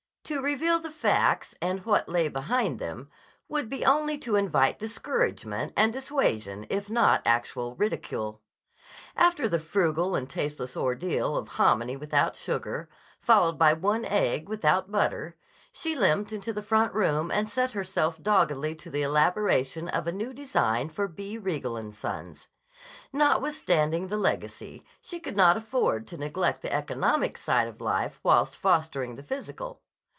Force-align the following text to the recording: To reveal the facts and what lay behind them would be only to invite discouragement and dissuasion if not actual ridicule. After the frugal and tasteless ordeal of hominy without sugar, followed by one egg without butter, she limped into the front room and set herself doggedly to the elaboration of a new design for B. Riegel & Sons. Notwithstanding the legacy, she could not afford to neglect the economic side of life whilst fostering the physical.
To 0.25 0.39
reveal 0.41 0.79
the 0.79 0.91
facts 0.91 1.55
and 1.61 1.85
what 1.85 2.07
lay 2.07 2.29
behind 2.29 2.79
them 2.79 3.09
would 3.49 3.69
be 3.69 3.83
only 3.83 4.17
to 4.19 4.37
invite 4.37 4.79
discouragement 4.79 5.73
and 5.75 5.91
dissuasion 5.91 6.65
if 6.69 6.89
not 6.89 7.21
actual 7.25 7.75
ridicule. 7.75 8.39
After 9.17 9.49
the 9.49 9.59
frugal 9.59 10.15
and 10.15 10.29
tasteless 10.29 10.77
ordeal 10.77 11.35
of 11.35 11.49
hominy 11.49 11.97
without 11.97 12.37
sugar, 12.37 12.87
followed 13.19 13.57
by 13.59 13.73
one 13.73 14.05
egg 14.05 14.47
without 14.47 14.89
butter, 14.89 15.35
she 15.73 15.97
limped 15.97 16.31
into 16.31 16.53
the 16.53 16.63
front 16.63 16.93
room 16.93 17.29
and 17.29 17.49
set 17.49 17.71
herself 17.71 18.21
doggedly 18.23 18.73
to 18.75 18.89
the 18.89 19.01
elaboration 19.01 19.89
of 19.89 20.07
a 20.07 20.13
new 20.13 20.31
design 20.33 20.87
for 20.87 21.09
B. 21.09 21.37
Riegel 21.37 21.91
& 21.91 21.91
Sons. 21.91 22.47
Notwithstanding 23.11 24.07
the 24.07 24.15
legacy, 24.15 24.85
she 25.01 25.19
could 25.19 25.35
not 25.35 25.57
afford 25.57 26.07
to 26.07 26.17
neglect 26.17 26.61
the 26.61 26.71
economic 26.71 27.37
side 27.37 27.67
of 27.67 27.81
life 27.81 28.21
whilst 28.23 28.55
fostering 28.55 29.17
the 29.17 29.23
physical. 29.23 29.81